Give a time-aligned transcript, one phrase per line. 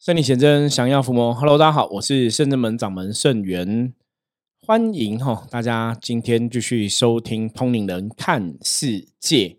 [0.00, 1.34] 圣理贤真，降妖伏魔。
[1.34, 3.92] Hello，大家好，我是圣真门掌门圣元，
[4.66, 9.58] 欢迎哈大家今天继续收听通灵人看世界。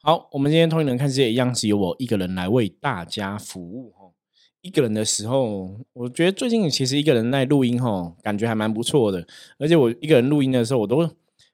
[0.00, 4.12] 好，我们今天通灵人看世界一样是由我一个人来为大家服务哈。
[4.60, 9.26] 一个人的时候，我觉得最近其实一个人在录音哈，感觉还蛮不错的。
[9.58, 11.04] 而且我一个人录音的时候，我都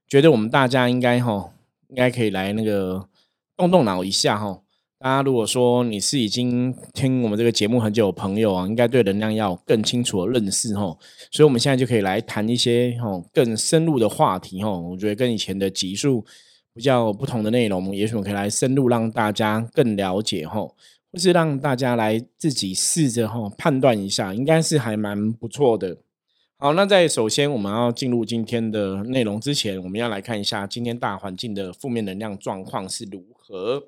[0.07, 1.55] 觉得我们大家应该哈，
[1.89, 3.09] 应该可以来那个
[3.57, 4.61] 动动脑一下哈。
[5.03, 10.95] 大家如果说你是已经听我们这个节目很久的朋友啊，应该对能量要更清楚的认识哈，
[11.31, 14.71] 所以我们现在就可以来谈一些哈更深入的话题哈。
[14.71, 16.23] 我觉得跟以前的集数
[16.75, 20.61] 比较不同的内容，也许我可以来深入让大家更了解哈，
[21.11, 25.97] 或是让大家来自己试着哈判断一下，应该是还蛮不错的。
[26.59, 33.85] 好，那在首先我们要进入今天的内容之前，我们要来看一下今天大环境的负面能量状况是如何。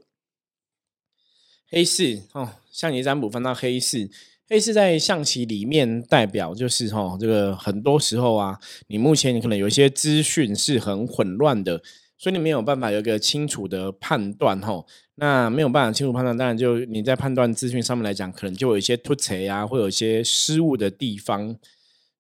[1.73, 4.07] 黑四哦，象棋占卜分到黑四，
[4.47, 11.83] 黑四在象棋里面代表就是哈，这个很多时候啊，你目前你可能有一些资讯是很混乱的，
[12.19, 14.85] 所以你没有办法有一个清楚的判断哈。
[15.15, 21.57] 那没有办法清楚判断，当然就你在判断资讯上面来讲，可能就有一些突锤啊，会有一些失误的地方。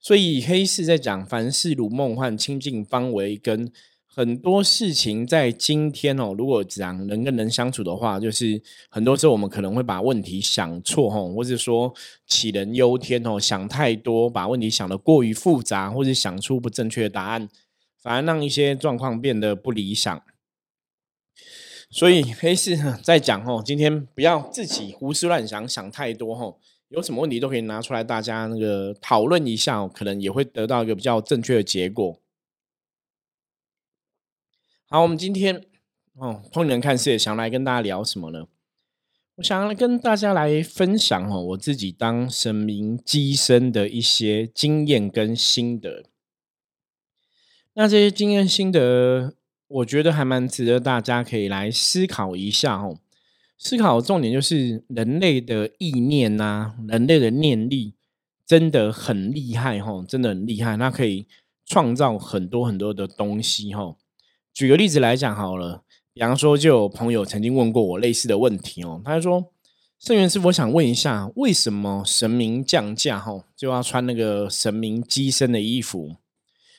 [0.00, 3.70] 所以黑四在讲凡事如梦幻，清净方为根。
[4.14, 8.60] 很多事情在今天哦，如果讲人跟人相处的话，就是
[8.90, 11.94] 很多时候我们可能会把问题想错哦，或者说
[12.28, 17.48] 杞人忧天哦，想太多，把问题想得过于复杂，或者想出不正确的答案，
[18.02, 20.22] 反而让一些状况变得不理想。
[21.88, 26.56] 所以黑市在讲哦，今天不要自己胡思乱想，想太多哦，
[26.90, 32.21] 有什么问题都可以拿出来，大家那个讨论一下哦，可能也会得到一个比较正确的结果。
[34.92, 35.64] 好，我们今天
[36.16, 38.44] 哦，通人看世界，想来跟大家聊什么呢？
[39.36, 46.04] 我想来跟大家来分享哦，我自己当神明机身的一些经验跟心得。
[47.72, 49.32] 那这些经验心得，
[49.66, 52.98] 我觉得还蛮值得大家可以来思考一下哦。
[53.56, 57.94] 思考重点就是人类的意念呐，人类的念力
[58.44, 61.26] 真的很厉害哈，真的很厉害，它可以
[61.64, 63.96] 创造很多很多的东西哈。
[64.54, 65.82] 举个例子来讲好了，
[66.12, 69.00] 比方说，就有朋友曾经问过我类似的问题哦。
[69.02, 69.50] 他就说
[69.98, 76.16] ：“圣元师傅，我想问一下，为什么神明降价后就要穿那个神明机身的衣服？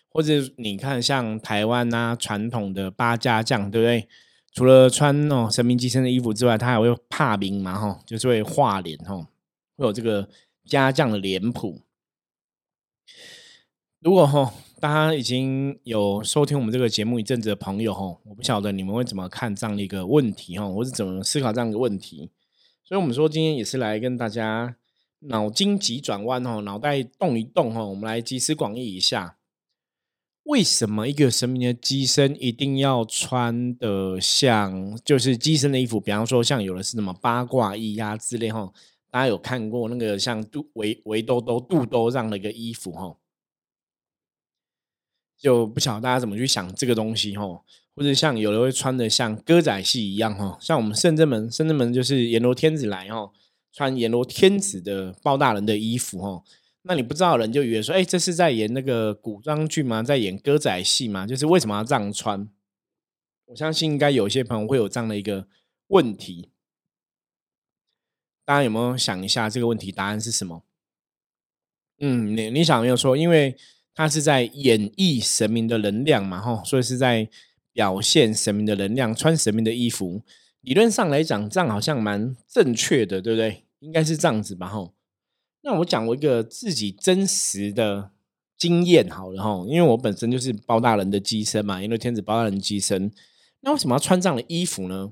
[0.09, 4.07] 或者你看，像台湾啊传统的八家将，对不对？
[4.53, 7.79] 除了穿哦神明机身的衣服之外，他还会怕名嘛？
[7.79, 9.28] 哈，就是会画脸哈，
[9.75, 10.29] 会有这个
[10.66, 11.81] 家将的脸谱。
[14.00, 14.53] 如果哈。”
[14.84, 22.30] 大家已经有收听我们这个节目一阵子的朋友哈，我不晓得你们会怎么看这样的一个问题哈，或是怎么思考这样的问题。
[22.84, 24.76] 所以，我们说今天也是来跟大家
[25.20, 29.38] 脑筋急转弯哈，脑袋动一动哈，我们来集思广益一下，
[30.44, 35.98] 为什么一个神明的机身一定要穿的像就是机身的衣服？
[35.98, 38.70] 比方说，像有的是什么八卦衣呀之类哈，
[39.10, 43.16] 大家有看过那个像肚围围兜兜肚兜这样的一个衣服哈？
[45.44, 47.44] 就不晓得大家怎么去想这个东西哈，
[47.94, 53.30] 或者像有的会穿的像歌仔戏一样哈，像我们圣真门，圣真门就是阎罗天子来哈，
[53.74, 56.42] 穿阎罗天子的包大人的衣服哈，
[56.84, 60.02] 那你不知道人就以为说，哎，这是在演那个古装剧吗？
[60.02, 61.28] 在演歌仔戏吗？
[61.28, 62.48] 就是为什么要这样穿？
[63.48, 65.50] 我相信应该有些朋友会有这样的一个
[65.88, 66.52] 问题，
[68.46, 70.64] 大家有没有想一下这个问题答案是什么？
[72.00, 73.58] 嗯，你你想没有说，因为。
[73.96, 77.30] 他是在演绎神明的能量嘛，吼，所以是在
[77.72, 80.22] 表现神明的能量，穿神明的衣服。
[80.62, 83.66] 理论上来讲，这样好像蛮正确的，对不对？
[83.80, 84.94] 应该是这样子吧，吼。
[85.62, 88.12] 那我讲我一个自己真实的
[88.58, 93.12] 经验好了，吼，因为我本身就是包大人的机身嘛，因为天子包大人机身。
[93.62, 95.12] 那为什么要穿这样的衣服呢？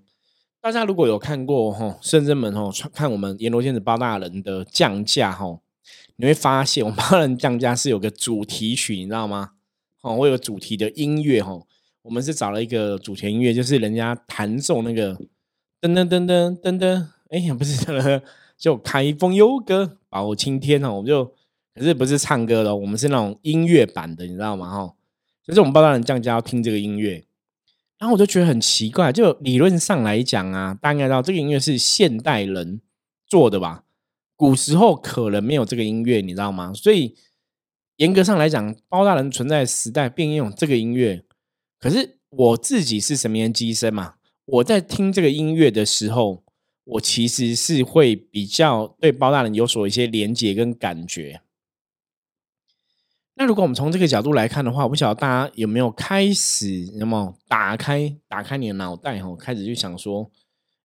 [0.60, 5.62] 大家如果有看过吼圣真门吼，看我们阎罗天子包大人的降价吼。
[6.18, 9.52] 你会发现，我们帮人降价是有个主题曲，你知道吗？
[10.02, 11.66] 哦，我有主题的音乐，哦，
[12.02, 15.16] 我们是找了一个主题音乐，就是人家弹奏那个
[15.80, 18.24] 噔噔噔噔噔噔，哎呀，不是的，
[18.58, 21.26] 就开封有歌保青天哦，我们就
[21.74, 24.70] 可是不是唱歌的，我们是那种音乐版的，你知道吗？
[24.70, 24.94] 哈，
[25.46, 27.24] 就是我们帮人降价要听这个音乐，
[27.98, 32.82] 然后我就觉得很奇怪，就理论上来讲啊，大家知道这个音乐是现代人
[33.28, 33.84] 做的吧？
[34.42, 36.74] 古时候可能没有这个音乐，你知道吗？
[36.74, 37.16] 所以
[37.98, 41.24] 严格上来讲，包大人存在时代并用这个音乐。
[41.78, 44.16] 可是我自己是什么人机身嘛？
[44.46, 46.44] 我在听这个音乐的时候，
[46.86, 51.42] 我其实是会比较对包大人有所一些连接跟感觉。
[53.36, 60.32] 那如果我们从这个角度来看的话，我不晓得大家有没有开始，有没有打开打开你的脑袋哈，开始就想说，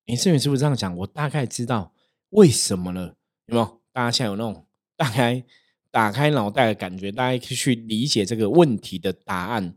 [0.04, 1.94] 你圣元师傅这样讲，我大概知道
[2.28, 3.80] 为什么了，有没有？
[3.92, 4.64] 大家现在有那种
[4.96, 5.42] 大概
[5.90, 9.76] 打开脑袋的感觉，大家可以去理解这个问题的答案。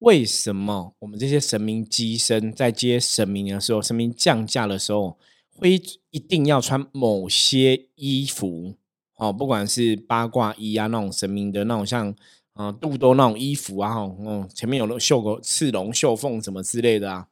[0.00, 5.18] 为什么我们这些神明机身在接神明的时候，神明降价的时候，
[5.54, 5.80] 会
[6.10, 8.74] 一定要穿某些衣服？
[9.16, 12.14] 哦，不管是八卦衣啊，那种神明的那种，像
[12.54, 17.26] 啊肚兜那种衣服啊，哦，前面有那绣个刺龙、绣凤什么之类的啊，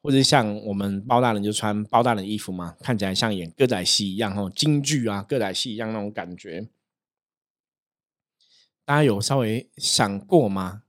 [0.00, 6.68] 或者像我们包大人就穿包大人衣服嘛，看起来像演歌仔戏一样，哦，京剧啊，歌仔戏一样那种感觉，
[8.84, 10.82] 大家有稍微想过吗？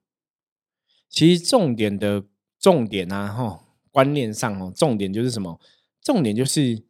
[1.10, 2.24] 其实重点的
[2.60, 5.60] 重点啊，哈，观念上哦，重点就是什么？
[6.02, 6.84] 重点就是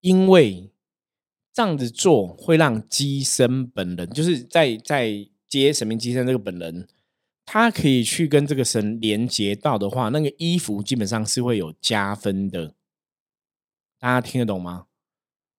[0.00, 0.70] 因为
[1.52, 6.88] 这样子做会让机身本人，就是在在接神明机身这个本人，
[7.46, 12.74] 他可以去跟这个神连接到的话，那个衣服基本上是会有加分的。
[13.98, 14.84] 大家听得懂吗？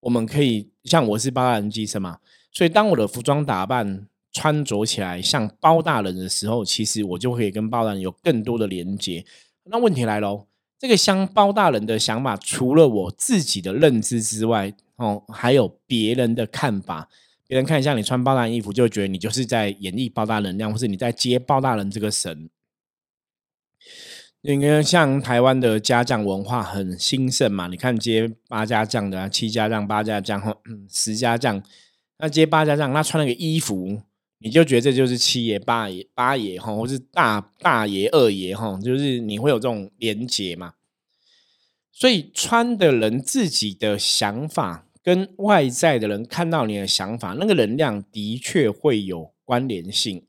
[0.01, 2.19] 我们可以像我是包大人机身嘛，
[2.51, 4.07] 所以当我的服装打扮。
[4.33, 9.25] 穿着起来像包大人的时候，其实我就可以跟包大人有更多的连接。
[9.63, 10.45] 那问题来喽，
[10.77, 17.09] 这个像包大人的想法，除了我自己的认知之外，哦，还有别人的看法。
[17.47, 22.49] 别人看一下你穿包大人衣服，就觉得你就是在演绎包大人那样，或是你在接包大人这个神。
[24.41, 30.57] 因为像台湾的家将文化很兴盛嘛，你看接八家将的啊，七家将、八家将、
[30.89, 31.61] 十家将，
[32.19, 34.01] 那接八家将，他穿那个衣服。
[34.39, 40.75] 你就觉得这就是七爷八爷八爷哈，或是大大爷二爷哈，就是你会有这种连结嘛？
[41.91, 50.27] 所以穿的人自己的想法跟外在的人看到你的想法，那个能量的确会有关联性。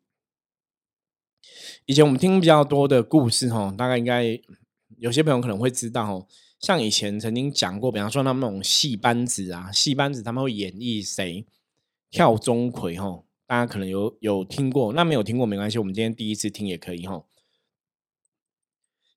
[1.87, 4.41] 以前我们听比较多的故事哈，大概应该
[4.99, 6.29] 有些朋友可能会知道，
[6.61, 11.45] 像以前曾经讲过，比方说他们那种戏班子啊，戏班子他们会演绎谁
[12.09, 13.25] 跳钟馗哈。
[13.49, 17.25] 大家可能有有听过，那没有听过没关系，我们今天第一次听也可以哈。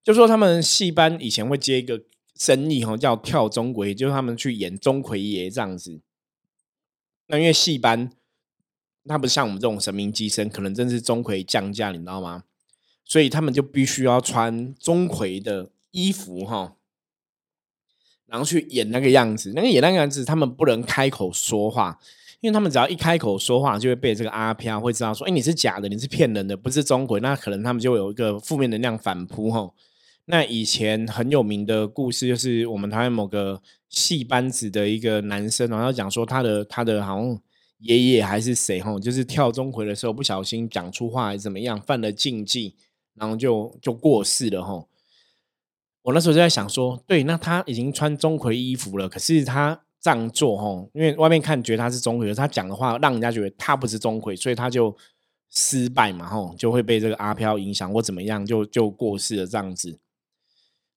[0.03, 2.01] 就说他们戏班以前会接一个
[2.35, 6.01] 生意哈，叫跳钟馗，就是他们去演钟馗爷这样子。
[7.27, 8.11] 那因为戏班，
[9.03, 12.43] 那不像我们这种神明机身，可能真是钟馗降价，你知道吗？
[13.03, 16.75] 所以他们就必须要穿钟馗的衣服哈，
[18.25, 19.51] 然后去演那个样子。
[19.55, 21.99] 那个演那个样子，他们不能开口说话。
[22.39, 29.71] 因为他们只要一开口说话，就会被这个阿飘会知道说，哎，你是假的，你是骗人的，不是钟馗，那可能他们就有一个负面能量反扑哈。
[30.25, 37.39] 那以前很有名的故事，就是我们台湾某个戏班子的一个男生，然后讲说他的他的好像
[37.79, 42.75] 爷爷还是谁哈，就是跳钟馗的时候不小心讲出话还是怎么样，犯了禁忌，
[43.15, 44.85] 然后就就过世了哈。
[46.03, 49.81] 我那时候就在想说，对，那他已经穿钟馗衣服了，可是他。
[50.03, 54.97] 这样做吼，因为外面看觉得他是钟馗，他讲的话让人家觉得他不是钟馗，所以他就
[55.51, 59.99] 失败嘛吼，就会被这个阿飘影响或怎么样，就就过世了这样子。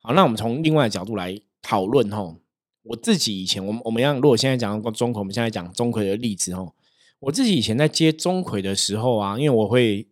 [0.06, 2.36] 好，那我们从另外的角度来讨论吼，
[2.82, 6.74] 我自己以前，我们我们要如果现在讲钟馗，我们现在讲钟馗的例子吼，
[7.20, 10.06] 我自己以前在接钟馗的时候啊，因为我会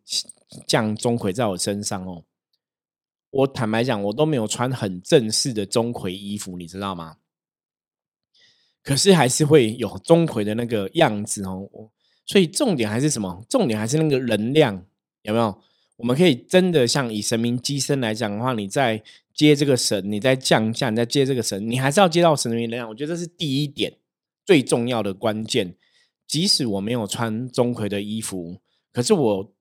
[0.67, 2.25] 降钟馗在我身上哦，
[3.29, 7.19] 我坦白讲，我都没有穿很正式的钟馗衣服，你知道吗？
[8.83, 11.69] 可是还是会有钟馗的那个样子哦，
[12.25, 13.45] 所以重点还是什么？
[13.47, 14.87] 重点还是那个能量
[15.21, 15.61] 有没有？
[15.97, 22.89] 我们可以真的像以神明机身来讲的话，你在接这个神，你在降下，你在接这个神，你还是要接到神明能量。
[22.89, 23.99] 我觉得这是第一点
[24.45, 25.77] 最重要的关键。
[26.27, 28.61] 即使我没有穿钟馗的衣服，
[28.91, 29.55] 可是我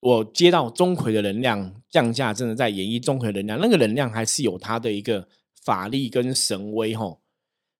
[0.00, 5.26] 我接到钟馗的能量降下，真的在演绎钟馗能量，那个能量还是有它的一个
[5.64, 7.22] 法力跟神威吼。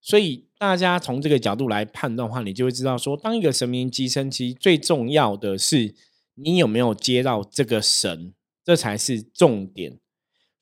[0.01, 5.95] 所以大家从这个角度来判断的话，你就会知道说，当一个神明机身，其实最重要的是
[6.35, 8.33] 你有没有接到这个神，
[8.65, 9.99] 这才是重点。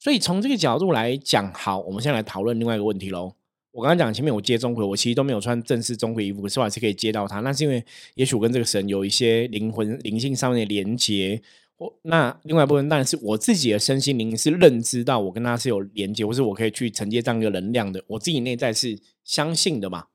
[0.07, 3.35] 所以从这个角度来讲，好，我们现在来讨论另外一个问题喽。
[3.73, 7.41] 我刚刚讲前面我接钟馗，我其实都没有穿正式钟馗衣服，可是我还是可以接到他。
[7.41, 7.85] 那是因为
[8.15, 11.43] 也许我跟这个神有一些灵魂灵性上面的连接。
[11.77, 20.07] 或那另外一部分当然是我自己的身心灵是认知到我跟他是有连接，或是我可以去承接这样一个能量的，我自己内在是相信的嘛。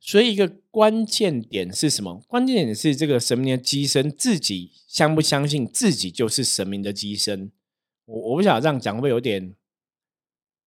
[0.00, 2.20] 所以一个关键点是什么？
[2.26, 7.52] 关键点是这个神明的机身自己相不相信自己就是神明的机身。
[8.04, 9.54] 我我不晓得这样讲会不会有点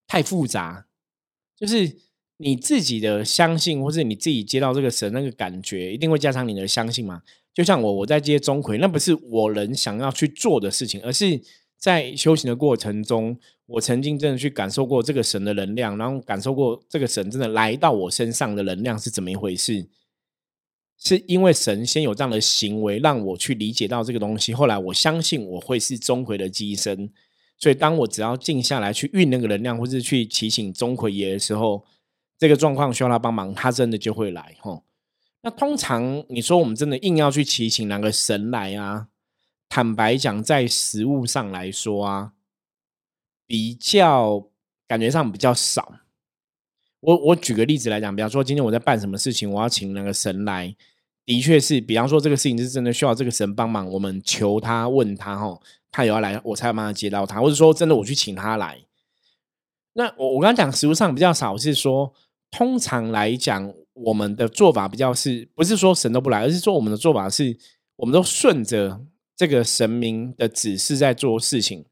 [0.06, 0.86] 太复杂。
[1.56, 1.96] 就是
[2.36, 7.22] 你自己的相信，或是你自己接到这个神那个感觉，一定会加上你的相信嘛。
[7.54, 11.40] 就像我我在接钟馗，那不是我人想要去做的事情，而是
[11.78, 19.88] 在修行的过程中，我曾经真的去感受过这个神的能量，然后感受过这个神真的来到我身上的能量是怎么一回事。
[20.98, 24.52] 是因为神先有这样的行为，让我去理解到这个东西。
[24.52, 27.10] 后来我相信我会是钟馗的机身，
[27.58, 31.84] 所以当我只要静下来去运那个能量，或是去提醒钟馗爷的时候，
[32.38, 34.56] 这个状况需要他帮忙，他真的就会来。
[34.60, 34.84] 吼，
[35.42, 39.08] 那通常你说我们真的硬要去提醒哪个神来啊？
[39.68, 42.32] 坦白讲，在实物上来说啊，
[43.46, 44.48] 比较
[44.86, 46.00] 感觉上比较少。
[47.00, 50.74] 我我举个例子来讲，比方说今天我在办什么事情，我要请那个神来，
[51.24, 55.60] 的确是，比方说这个事情是真的需要这个神帮忙，我们求他问他哈，
[55.96, 58.78] 他也要来，我才有办法接到他，或者说真的我去请他来。
[59.94, 62.12] 那我我刚刚讲实物上比较少，是说
[62.50, 67.56] 通常来讲，我们的做法比较是不是说神都不来，而是说我们的做法是，
[67.96, 69.00] 我们都顺着
[69.34, 71.86] 这个神明的指示在做事情。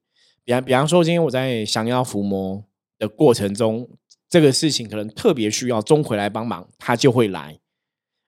[0.45, 2.63] 比方比方说，今天我在降妖伏魔
[2.99, 3.89] 的过程中。
[4.27, 7.61] 这个事情可能特别需要钟馗来帮忙，他就会来，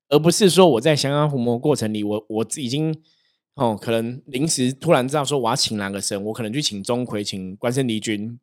[0.09, 2.97] 而不是说我在降妖伏魔过程里，我我已经
[3.57, 8.39] 哦，可能临时突然知道说我要请哪个神，我可能去请钟馗，请关圣帝君。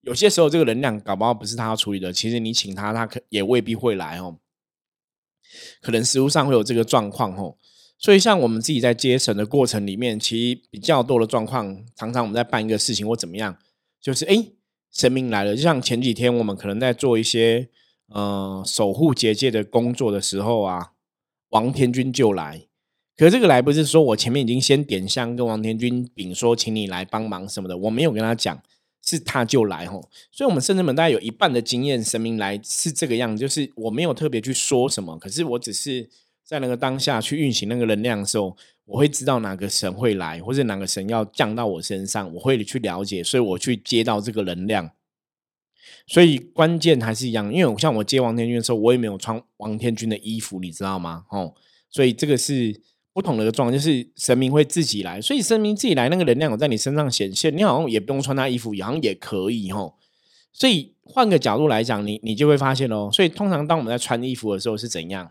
[0.00, 4.38] 有些时候这个能量搞不好不是他要处理的，其实你请他，他可也未必会来哦。
[5.80, 7.56] 可能实物上会有这个状况哦，
[7.98, 13.58] 所以像我们自己在接神的过程里面，其实比较多的状况，常常我们在办一个事情或怎么样，
[14.00, 14.52] 就是哎。
[14.92, 17.68] 神明来了，就像前几天我们可能在做一些
[18.06, 20.92] 呃守护结界的工作的时候啊，
[21.48, 22.68] 王天君就来。
[23.16, 28.60] 可这个来不是说我前面已经先点香跟王天君禀说，请你来帮忙什么的，我没有跟他讲，
[29.02, 30.08] 是他就来吼。
[30.32, 36.08] 所以，我们圣人们大概有一半的经验，神明来是这个样，就是我没有特别去说什么，可是我只是
[36.44, 38.56] 在那个当下去运行那个能量的时候。
[38.86, 44.90] 我会知道哪个神会来，或者哪个神要降到我身上，我会去了解，所以我去接到这个能量。
[46.06, 51.24] 所以关键还是一样，因为像我接王天君的时候，我也没有穿王天君的衣服，你知道吗？
[51.30, 51.54] 哦，
[51.88, 52.78] 所以这个是
[53.14, 59.94] 不同的一个状况，就是神明会自己来，所以神明自己来，那个能量有在你身上显现，你好像也不用穿他衣服，好像也可以哦。
[60.52, 65.30] 所以换个角度来讲，你你就会发现哦，所以通常当我们在穿衣服的时候是怎样？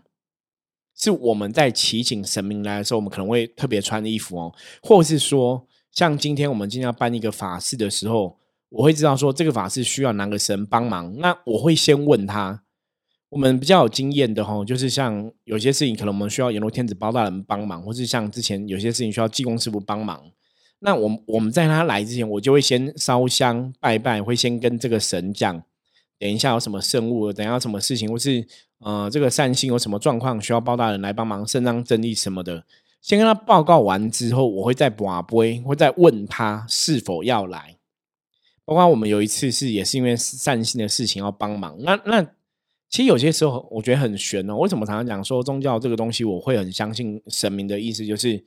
[0.96, 8.38] 是我们在祈请神明来的时候，我们可能会特别穿衣服哦，或是说，像今天我们今天要办一个法事的时候，
[8.70, 12.62] 我会知道说这个法事需要哪个神帮忙，那我会先问他。
[13.34, 20.22] 我们比较有经验的哈，就是像有些事情可能我们需要阎罗天子包大人帮忙，或是像之前有些事情需要济公师傅帮忙，
[20.78, 25.62] 那我我们在他来之前，我就会先烧香拜拜，会先跟这个神讲，
[26.18, 28.46] 等一下有什么圣物，等下有什么事情，或是。
[28.80, 32.66] 呃，这个善心有什么状况需要包大人来帮忙伸张正义什么的，
[33.00, 37.78] 先跟他报告完之后，我会再把杯，会再问他是否要来。
[38.66, 42.26] 包括我们有一次是也是因为善心的事情要帮忙，那那
[42.94, 44.56] 其实有些时候我觉得很悬哦。
[44.56, 48.44] 为什么常常讲说宗教这个东西，我会很相信神明的意思，就是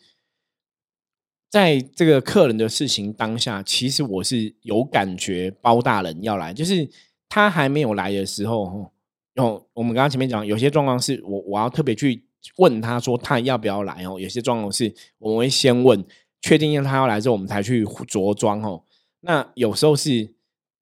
[1.50, 6.90] 在这个客人的事情当下，其实我是有感觉包大人要来，就是
[7.28, 8.90] 他还没有来的时候。
[9.36, 12.24] 哦，我们刚刚前面讲，有些状况是我我要特别去
[12.56, 14.18] 问他说他要不要来哦。
[14.18, 16.02] 有些状况是我们会先问，
[16.40, 18.82] 确定要他要来之后，我们才去着装哦。
[19.20, 20.37] 那有时候是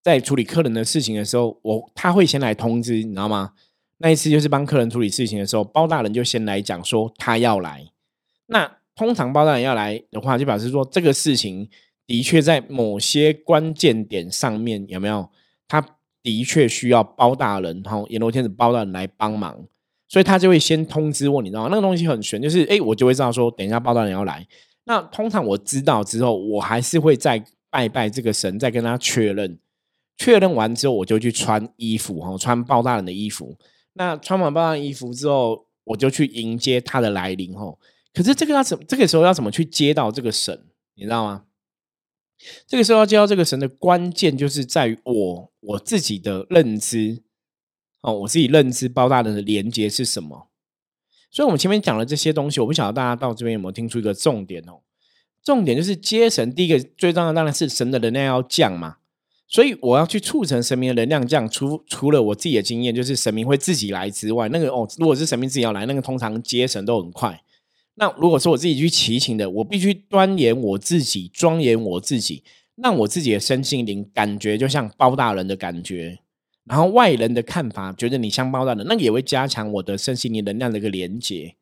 [0.05, 3.53] 在处理客人的事情的时候，我他会先来通知，你知道吗？
[3.97, 7.87] 那一次就是帮客人处理事情的时候，包大人就先来讲说他要来。
[8.45, 11.67] 那通常包大人要来的话，就表示说这个事情
[12.05, 15.27] 的确在某些关键点上面有没有
[15.67, 15.83] 他。
[16.25, 19.63] 的确需要包大人，哈，阎罗天子包大人来帮忙，
[20.07, 21.67] 所以他就会先通知我，你知道吗？
[21.69, 24.43] 那个东西很玄，就是哎，我就会知道说，等一下包大人要来。
[24.85, 29.59] 那通常我知道之后，我还是会再拜拜这个神，再跟他确认。
[30.17, 33.57] 确认完之后，我就去穿衣服，哈，穿包大人的衣服。
[33.93, 37.77] 那穿完包大人衣服之后，我就去迎接他的来临，哈。
[38.13, 38.79] 可是这个要怎？
[38.87, 40.67] 这个时候要怎么去接到这个神？
[40.95, 41.43] 你知道吗？
[42.67, 47.23] 这个时候要接到这个神的关键，就是在于我我自己的认知
[48.01, 50.49] 哦，我自己认知包大人的连接是什么。
[51.31, 54.81] 所以，我们前面讲了这些东西，我不晓得大家到这边有没有听出一个重点哦。
[55.43, 58.97] 重点就是接神，第一个最重要当然是神的能量要降嘛。
[59.55, 61.49] 所以，我要去促成神明的能量降。
[61.49, 67.41] 除除了我自己的经验，就是神明会自己来之外，那个哦，如果是神明自己要来，那个通常接神都很快。
[67.93, 72.43] 那如果说我自己去祈请的，我必须钻研我自己，庄严我自己，
[72.75, 76.19] 让我自己的身心灵感觉就像包大人的感觉，
[76.65, 81.55] 然后外人的看法觉得你像包大人，那个也会加强我的身心灵能量的一个连接。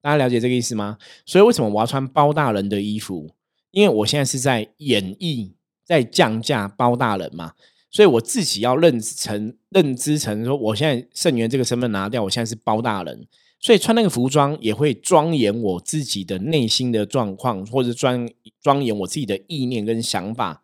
[0.00, 0.96] 大家了解这个意思吗？
[1.26, 3.28] 所以为什么我要穿包大人的衣服？
[3.70, 5.50] 因为我现在是在演绎，
[5.84, 7.52] 在降价包大人嘛，
[7.90, 13.26] 所以我自己要认成认知成说，我现在圣元这个身份拿掉，我现在是包大人，
[13.60, 18.28] 所以穿那个服装也会庄严我自己的内心的状况，或者庄
[18.60, 20.62] 庄严我自己的意念跟想法。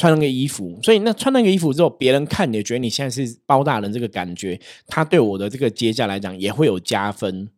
[0.00, 7.50] 穿那个衣服，所以那穿那个衣服之后，别人看也觉得你现在是包大人，这个感觉，他对我的这个接价来讲也会有加分。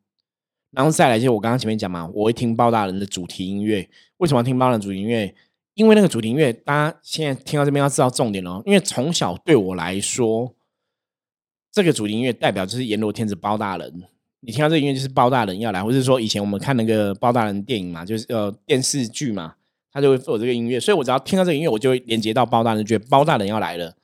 [0.70, 3.86] 然后再来就我刚刚前面讲嘛，我会听包大人的主题音乐。
[4.16, 5.34] 为什么要听包大人主题音乐？
[5.74, 8.62] 因为那个主题音乐，大家现在听到这边要知道重点哦。
[8.66, 10.54] 因为从小对我来说，
[11.72, 14.02] 这个主题音乐代表就是阎罗天子包大人。
[14.40, 19.54] 你听到这个音乐就是包大人要来，或者说以前我们看那个包大人电影嘛，就是呃电视剧嘛。
[19.92, 23.96] 他就会做这个音乐，所以我只要听到这个音乐，我就会连接到包大人，觉得包大人要来了。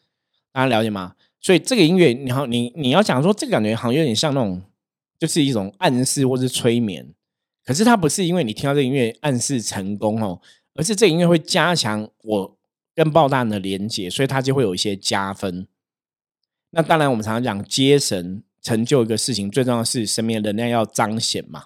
[0.53, 1.15] 大家了解吗？
[1.41, 4.61] 所以这个音乐，你好，你你要讲说，这个感觉好像有点像那种，
[5.17, 7.15] 就是一种暗示或是催眠。
[7.65, 10.41] 可是它不是因为你听到这个音乐暗示成功哦，
[10.77, 12.57] 而是这个音乐会加强我
[12.95, 15.67] 跟包大人的连接，所以它就会有一些加分。
[16.71, 21.65] 那当然，我们常常讲接神成就一个事情，最重要是神明的能量要彰显嘛。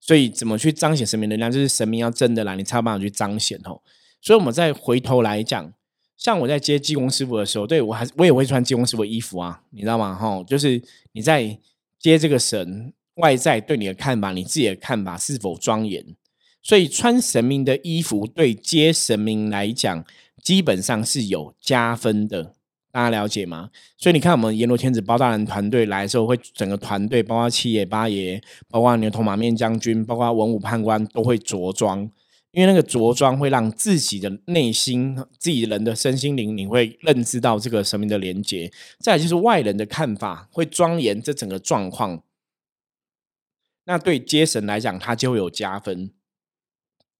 [0.00, 3.80] 所以怎么去彰显神明能量，就是神明要真的来，你才有办法去彰显哦。
[4.20, 5.72] 所以我们再回头来讲，
[6.16, 10.14] 像我在接济公师傅的时候，对我还是我也会穿济公师傅衣服啊，你知道吗？
[10.14, 11.58] 哈，就是你在
[11.98, 16.04] 接这个神，外在对你的看法，你自己的看法是否庄严？
[16.62, 20.04] 所以穿神明的衣服，对接神明来讲，
[20.42, 22.54] 基本上是有加分的。
[22.92, 23.70] 大家了解吗？
[23.96, 32.00] 所以你看，我们阎罗天子包大人团队来的时候，会整个团队，包括七爷八爷，包括牛头马面将军，包括文武判官，都会着装，
[32.50, 38.70] 因为那个着装会让自己的内心、自己人的身心灵，你会认知到这个神明的连接。
[39.00, 42.22] 再就是外人的看法，会庄严这整个状况。
[43.86, 46.10] 那对接神来讲，他就会有加分。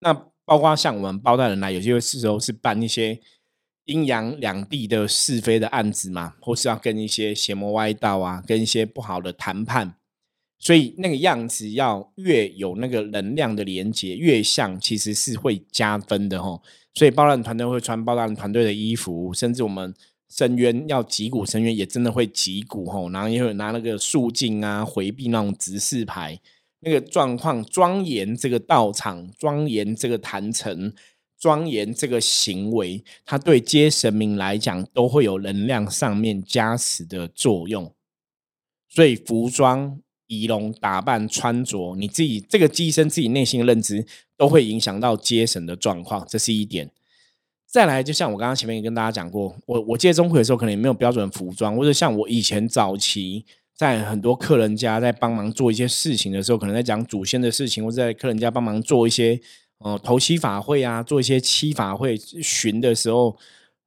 [0.03, 0.13] 那
[0.45, 3.19] 包括像我们包大人来，有些时候是办一些。
[3.87, 9.97] 阴阳两地的是非的案子嘛，或是要跟一些邪魔歪道啊，跟一些不好的谈判，
[10.61, 16.63] 所以那个样子要越有那个能量的连接，越像其实是会加分的吼。
[16.95, 19.93] 所以包大人团队会穿包大人团队的衣服，甚至我们
[20.31, 26.39] 深渊要击鼓深渊也真的会击鼓吼，然后也会拿那个肃静啊，回避那种指示牌，
[26.83, 30.93] 那个状况庄严这个道场，庄严这个坛城。
[31.39, 37.93] 庄严这个行为，它对接神明来讲都会有能量上面加持的作用。
[38.89, 46.25] 所以服装、仪容、打扮、穿着，你自己这个机身自己内心的认知，都会影响到接神的状况。
[46.29, 46.89] 这是一点。
[47.67, 53.45] 再来，就像我刚刚前面也跟大家讲过，我我接钟馗的时候，可能也没有标准服装，或者像我以前早期
[53.77, 59.41] 在很多客人家在帮忙做一些事情的时候，可能在讲祖先的事情，或者在客人家帮忙做一些。
[59.85, 63.37] 呃，头七法会啊，做一些七法会巡的时候，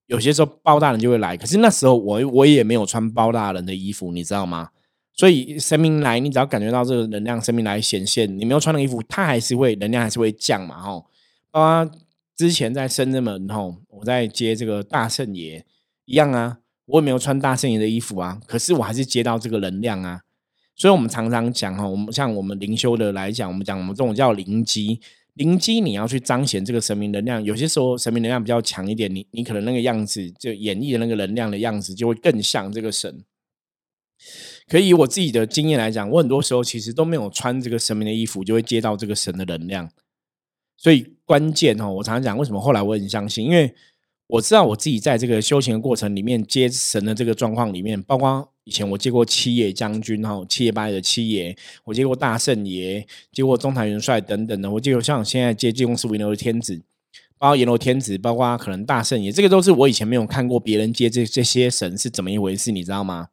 [0.08, 1.38] 有些时候包大人就会来。
[1.38, 4.72] 可是那时候我我也没有穿包大人的衣服，你知道吗？
[5.14, 11.06] 所以神明来，你只要感觉到这个能量，神明来显现，你没有穿那个衣服，它还是会能量还是会降嘛，吼。
[11.50, 11.90] 包括
[12.36, 15.66] 之前在深圳门吼，我在接这个大圣爷
[16.04, 20.22] 一样啊，我也没有穿大圣爷的衣服啊，可是我还是接到这个能量啊。
[20.76, 25.00] 所以我们常常讲哈，我们像我们灵修的来讲，我们讲我们这种叫灵机。
[25.36, 27.44] 灵机，你要去彰显这个神明能量。
[27.44, 33.24] 有些时候神明能量比较强一点，你你可能那个样子，就演绎的那个能量的样子，就会更像这个神。
[34.68, 39.90] 可以以我自己的经验来讲，我很多时候其实都没有穿这个神明的衣服，就会接到这个神的能量。
[40.78, 43.74] 所以关键哦，我常常讲，为什么后来我很相信，因为。
[44.28, 56.82] 我知道我自己在这个修行的过程里面接神的这个状况里面，包括以前我接过七爷将军哈，七爷八爷的七爷，我接过大圣爷，接过中台元帅等等的，我接过像现在接济公师傅阎罗天子，
[57.38, 63.28] 包括阎罗天子，包括可能大圣爷，这个都是我以前没有看过别人接这这些神是怎么一回事，你知道吗？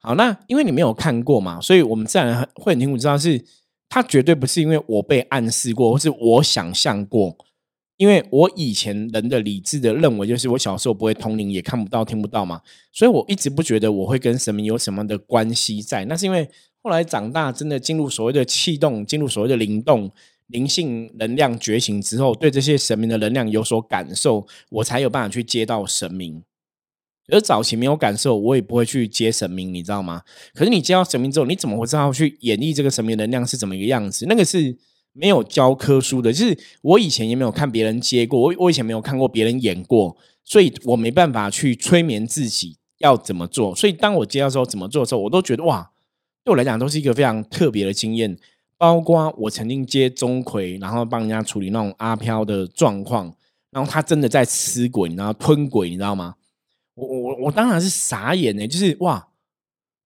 [0.00, 3.42] 好，那因为你没有看过嘛，所以我们自然会很清楚知道是，
[3.88, 7.34] 他绝对不是因为我被暗示过，或是我想象过。
[7.98, 16.04] 因为我以前人的理智的认为，就是我小时候不会通灵，也看不到、听不到嘛，所以我一直不觉得我会跟神明有什么的关系在。
[16.04, 16.48] 那是因为
[16.80, 20.08] 后来长大，真的进入所谓的气动，进入所谓的灵动、
[20.46, 26.44] 灵性能量觉醒之后，对这些神明的能量有所感受，我才有办法去接到神明。
[27.32, 30.22] 而早期没有感受，我也不会去接神明，你知道吗？
[30.54, 34.24] 可是你接到神明之后，你怎么会知道去演绎这个神明能量是怎么一个样子？
[34.28, 34.78] 那个是。
[35.18, 43.74] 没有教科书的，就是我以前也没有看别人接过，我我以前没有看过别人演过，所以我没办法去催眠自己要怎么做。
[43.74, 45.90] 所以当我接到时候怎么做的时候，我都觉得哇，
[46.44, 48.38] 对我来讲都是一个非常特别的经验。
[48.80, 53.34] 包括我曾经接钟馗，然后帮人家处理那种阿飘的状况，
[53.72, 56.36] 然后他真的在吃鬼，然后吞鬼，你知道吗？
[56.94, 59.27] 我我我当然是傻眼呢，就是哇，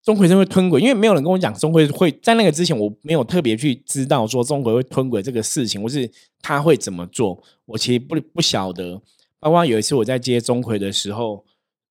[0.04, 6.10] 钟馗是会吞鬼，因为没有人跟我讲钟馗会在那个之前，我没有特别去知道说钟馗会吞鬼这个事情，或是
[6.40, 9.00] 他会怎么做，我其实不不晓得。
[9.38, 11.44] 包括有一次我在接钟馗的时候，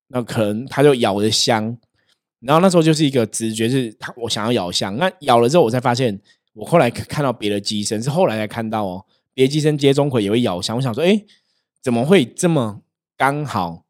[0.08, 1.76] 那可能他就咬了香，
[2.40, 6.20] 然后那时候就是一个直觉，是他我想要咬香，那咬了之后，我才发现。
[6.54, 10.76] 我后来看到别的机身，是后来才看到哦，别的机身接钟馗也会咬香。
[10.76, 11.24] 我想说，哎，
[11.80, 12.82] 怎么会这么
[13.16, 13.81] 刚好？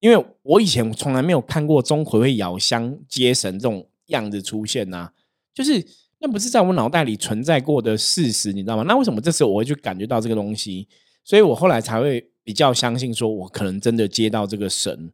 [0.00, 5.10] 因为我以前从来没有看过钟馗会咬香接神这种样子出现呐，
[5.54, 5.86] 就是
[6.18, 8.82] 那不是在我脑袋里存在过的事实，你知道吗？
[8.82, 10.88] 那为什么这次我会去感觉到这个东西？
[11.22, 15.12] 所以我后来才会比较相信，说我可能真的接到这个神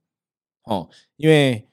[0.64, 1.66] 哦，因为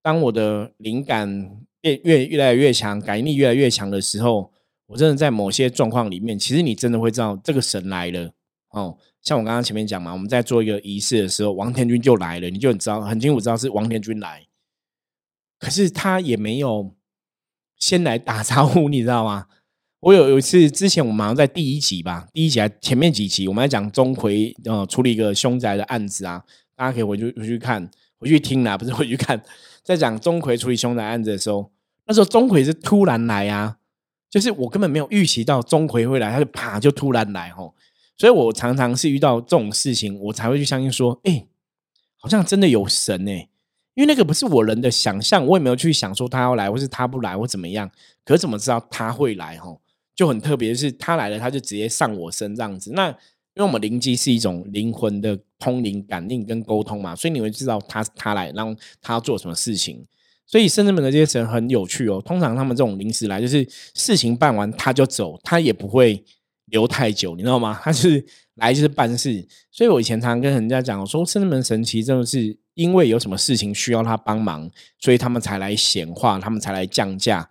[0.00, 1.58] 当我的灵感。
[1.82, 4.52] 越越越来越强，感应力越来越强的时候，
[4.86, 8.32] 我真的在某些状况里面，其实你真的会知道这个神来了
[8.70, 8.96] 哦。
[9.22, 14.46] 像我刚刚前面讲嘛，我们在做一个仪式的时候，王天君就来了，你就很知道很清楚知道是王天君来。
[15.58, 16.92] 可是他也没有
[17.78, 19.46] 先来打招呼，你知道吗？
[20.00, 26.42] 我有有一次之前，我们好像在第一集吧，第一集还前面几集，我们在讲钟馗呃处理一个凶宅的案子啊，
[26.74, 29.40] 大家可以回去回去看，回去听啦，不是回去看。
[29.84, 31.70] 在讲钟馗处理凶宅案子的时候，
[32.06, 33.76] 那时候钟馗是突然来啊，
[34.28, 37.72] 就是我根本没有预期到钟馗会来，他就啪就突然来吼，
[38.16, 41.46] 所以我常常是遇到这种事情，我才会去相信说，哎，
[42.16, 43.48] 好像真的有神哎，
[43.94, 47.90] 因为那个不是我人的想象，我也没有去想说他要来，或是他不来或怎么样，
[48.24, 49.80] 可怎么知道他会来吼，
[50.14, 53.16] 就很特别，是他来了，他就直接上我身这样子，那。
[53.54, 60.06] 因为我们灵机是一种灵魂的通灵感应跟沟通嘛，所以你会知道他他来，然后他要做什么事情。
[60.46, 62.18] 所以圣人们的这些神很有趣哦。
[62.24, 66.24] 通常他们这种临时来，就是事情办完他就走，他也不会
[66.72, 67.78] 留太久，你知道吗？
[67.84, 69.46] 他是来就是办事。
[69.70, 77.48] 所以我以前常跟人家讲说，圣人们神奇真的是因为有什么事情需要他帮忙，所以他们才来显化，他们才来降价。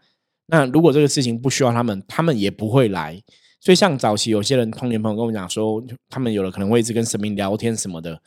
[0.48, 3.22] 那如果这个事情不需要他们，他们也不会来。
[3.60, 8.22] 所以，像早期有些人童年朋友跟我讲说，他们有了可能会一直跟神明聊天什么的。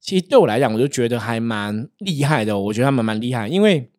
[0.00, 2.56] 其实对我来讲，我就觉得还蛮厉害的。
[2.56, 3.90] 我觉得他们蛮厉害，因为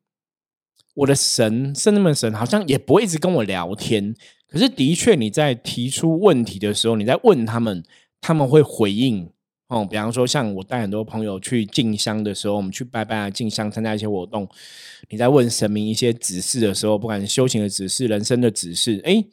[0.95, 4.15] 我的神，圣人们神好像也不会一直跟我聊天。
[4.51, 7.83] 可是，的确你在提出问题的时候，你在问他们，
[8.19, 9.31] 他们会回应。
[9.67, 14.45] 哦，比方说，像我带很多朋友去进香的时候，我们去拜拜啊、进香、参加一些活动，
[15.09, 19.25] 你在问神明一些指示的时候，不管修行的指示、人生的指示，哎。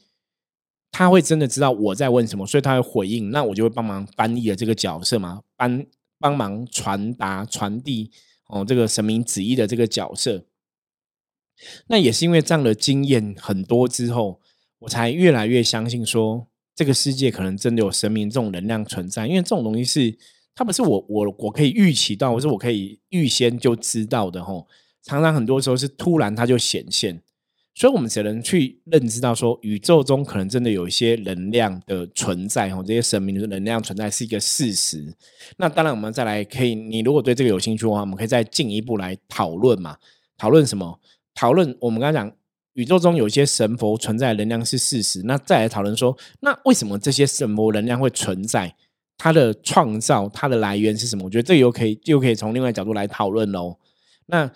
[0.91, 5.85] 他会真的知道我在问什么，所以他会回应，那我就会帮忙翻译的这个角色嘛，帮
[6.19, 8.11] 帮忙传达、传递
[8.47, 10.47] 哦这个神明旨意的这个角色。
[11.89, 14.41] 那也是因为这样的经验很多之后，
[14.81, 19.27] 我才越来越相信说，这个世界可能真的有神明这种能量存在。
[19.27, 20.19] 因为这种东西是，
[20.55, 24.67] 它不是我我我可以预期到，或是我可以预先就知道的吼。
[25.03, 27.23] 常常很多时候是突然它就显现。
[27.75, 35.15] 所以，我们只能去认知到，说宇宙中可能真的有一些能量的存在，吼，这些神明的能量存在是一个事实。
[35.59, 39.97] 那当然，我们再来可以，你如果对这个有兴趣的话，我们可以再进一步来讨论嘛？
[40.37, 40.99] 讨论什么？
[41.37, 42.37] 讨论我们刚刚讲，
[42.79, 45.23] 宇宙中有一些神佛存在能量是事实。
[45.25, 48.73] 那再来讨论说，那为什么这些神佛能量会存在？
[49.17, 51.25] 它的创造，它的来源是什么？
[51.25, 53.77] 我觉得这又可以，又可以从另外角度来讨论喽。
[54.27, 54.51] 那。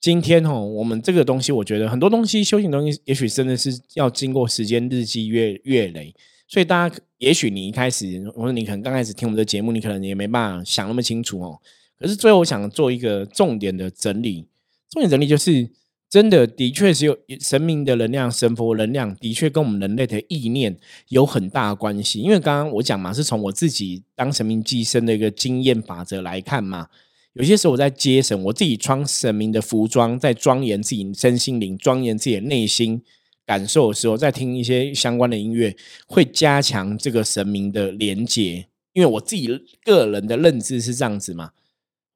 [0.00, 6.14] 今天哦，我们这个东西，我觉得很多东西修行东西，也许真的是要经过时间日积月月累。
[6.46, 11.60] 所以大家，也许你一开始，或者你可能刚开始听我们的节目，你可能也没办法想那么清楚哦。
[11.98, 14.46] 可是最后，我想做一个重点的整理。
[14.88, 15.68] 重点整理就是，
[16.10, 20.74] 真的的确是有神明的能量、神佛能量，的确跟我们人类的意念
[21.08, 22.20] 有很大关系。
[22.20, 26.88] 因为刚刚我讲嘛，是从我自己当神明寄生的一个经验法则来看嘛。
[27.34, 33.02] 有些时候我在接神，我自己穿神明的服装，在庄严自己身心灵、庄严自己的内心
[33.44, 38.66] 感受的时候，在听一些相关的音乐，会加强这个神明的连接。
[38.94, 39.46] 因为我自己
[39.84, 41.50] 个人的认知是这样子嘛，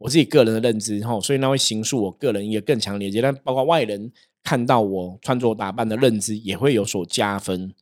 [0.02, 3.22] 我自己个人的认知哈，所以那会形塑我个人一个更强连接。
[3.22, 4.12] 但包括外人
[4.42, 7.72] 看到我穿着打扮的认知，也会有所加分。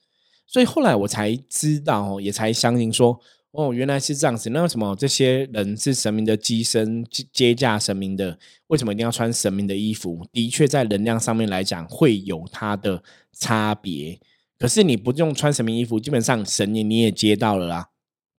[0.46, 3.18] 所以后来我才知道哦，也才相信说。
[3.52, 4.48] 哦，原来是这样子。
[4.50, 8.38] 那为什么这些人是神明的机身接接驾神明的？
[8.68, 10.24] 为什么一定要穿神明的衣服？
[10.30, 13.02] 的确，在能量上面来讲，会有它的
[13.32, 14.20] 差别。
[14.56, 17.88] 可是你不用穿神明衣服，基本上神你你也接到了啦，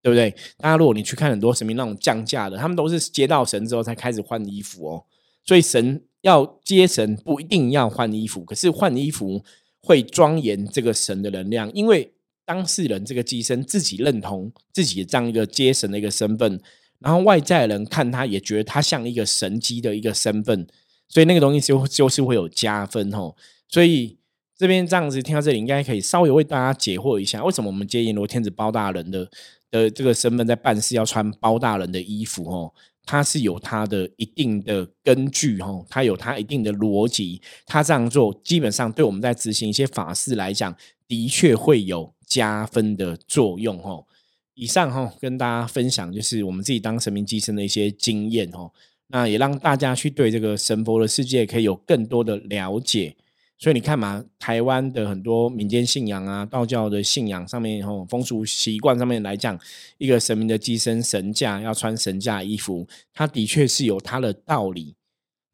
[0.02, 0.30] 对不对？
[0.58, 5.04] 大家如果你去看很多神明那种降价的，他们都是接到神之后才开始换衣服哦。
[5.44, 9.42] 所以神要接神不一定要换衣服，可是换衣服
[9.80, 12.12] 会庄严这个神的能量，因为
[12.44, 16.60] 当事人这个机身自己认同自己这样一个接神的一个身份，
[16.98, 20.66] 然后外在人看他也觉得他像一个神机的一个身份，
[21.08, 23.34] 所以那个东西就就是会有加分哦。
[23.68, 24.16] 所以
[24.56, 29.28] 这边这样子听到这里，应该可以稍微为大家解惑一下，为什么我们接阎罗天子包大人的
[29.72, 32.72] 的这个身份在办事要穿包大人的衣服哦？
[33.04, 40.72] 他是有他的一定的根据哦，他有他一定的逻辑，他这样做基本上对我们在执行一些法事来讲，
[41.08, 44.06] 的确会有加分的作用哦。
[44.54, 48.70] 以上哈跟大家分享就是我们自己当神明寄生的一些经验哦，
[49.08, 53.16] 那也让大家去对这个神佛的世界可以有更多的了解。
[53.62, 59.56] 所以你看嘛，台湾的很多民间信仰啊，道教的信仰上面，吼风俗习惯上面来讲，
[59.98, 64.96] 一个神明的机身神驾要穿神驾衣服，它的确是有它的道理。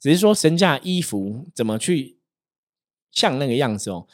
[0.01, 2.16] 只是说神驾衣服怎么去
[3.12, 4.07] 像那个样子哦，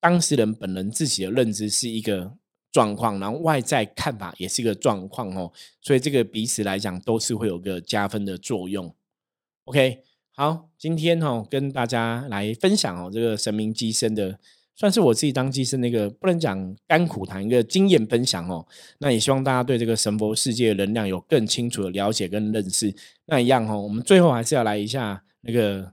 [0.00, 2.32] 当事人本人自己的认知是一个
[2.72, 8.92] 状况，然后外在看法也是一个状况哦，所以这个彼此来讲都是会有个加分的作用。
[9.66, 10.02] OK。
[10.38, 14.38] 好，今天哈跟大家来分享哦，这个神明机身的，
[14.74, 18.66] 算是我自己当机身那个不能讲甘苦谈一个经验分享哦。
[18.98, 22.94] 那也希望大家对这个神佛世界能量有更清楚的了解跟认识。
[23.24, 25.90] 那一样哈，我们最后还是要来一下那个，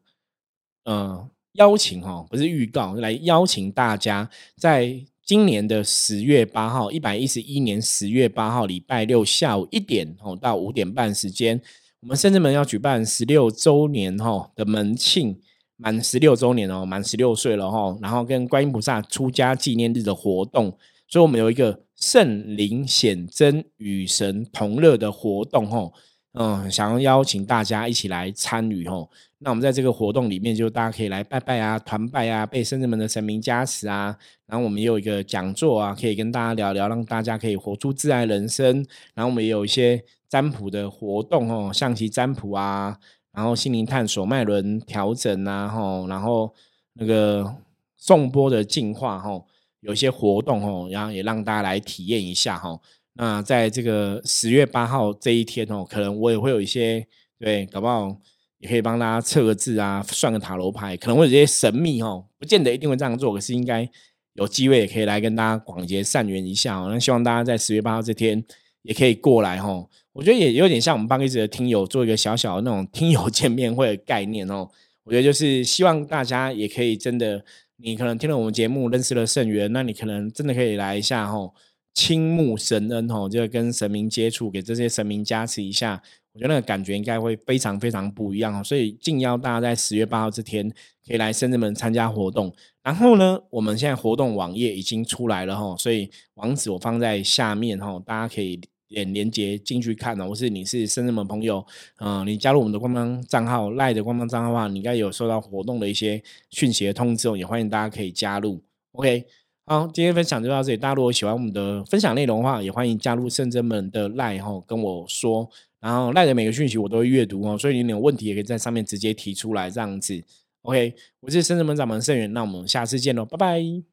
[0.84, 4.94] 呃，邀请哈，不是预告，来邀请大家，在
[5.26, 11.62] 今年的十月八号，一百一十一年十月八号礼拜六下午一点哦到五点半时间。
[12.04, 15.40] 我们深圳门要举办十六周年哈的门庆，
[15.78, 25.90] 满十六周年哦，满十六岁了哈，然后跟观音菩萨出家纪念日的活动，所以我们有一个圣灵显真与神同乐的活动哈，
[26.34, 29.10] 嗯，想要邀请大家一起来参与哦。
[29.40, 40.04] 那我们在这个活动里面，就大家可以来拜拜啊，团拜啊，被深圳门的神明加持啊，然后我们也有一个讲座啊，可以跟大家聊聊，让大家可以活出自然人生，然后我们也有一些。
[40.30, 42.98] 占卜的活动哦，象棋占卜啊，
[43.34, 46.52] 然后心灵探索、脉轮调整啊，吼，然后
[46.94, 47.56] 那个
[47.98, 49.46] 送波的净化吼，
[49.82, 52.80] 有一些活动吼，然后也让大家来体验一下哈。
[53.16, 57.06] 那在这个十月八号这一天哦，可能我也会有一些
[57.40, 58.18] 对，搞不好
[58.60, 63.88] 也可以帮大家测个字啊，算个塔罗牌，可能会有些神秘哦，不见得一定会这样做，可是应该
[64.34, 66.90] 有机会也可以来跟大家广结善缘一下哦。
[66.92, 68.44] 那希望大家在十月八号这天
[68.82, 69.88] 也可以过来哦。
[70.14, 74.70] 我觉得也有点像我们帮一直的听友做一个小小的那种听友见面会的概念哦。
[75.04, 77.44] 我觉得就是希望大家也可以真的，
[77.78, 81.54] 你可能听了我们节目认识了圣元，那你可能真的可以来一下哦，
[81.94, 86.02] 倾慕神恩吼，就跟神明接触，给这些神明加持一下。
[86.34, 88.64] 我觉得那个感觉应该会非常非常不一样哦。
[88.64, 90.68] 所以敬邀大家在十月八号这天
[91.08, 92.52] 可以来深圳门参加活动。
[92.82, 98.60] 然后呢，我们现在活动网页已经出来了哈，所以网址我放在下面哈，大家可以。
[98.90, 101.66] 点连接进去看哦，或是你是深圳的朋友，
[101.98, 108.62] 嗯，你加入我们的官方账号赖的官方账号的话，你应该有收到活动的一些讯息的通知哦，也欢迎大家可以加入。
[108.92, 109.26] OK，
[109.66, 110.78] 好，今天分享就到这里。
[110.78, 115.50] 大家如果喜欢我们的分享内容的话，也欢迎加入圣真门的赖哈，跟我说，
[115.80, 120.22] 然后赖的每个讯息我都会阅读哦，所以你有问题也可以在上面直接提出来这样子。
[120.64, 123.93] OK，我是深圳门掌门盛元，那我们下次见喽，拜拜。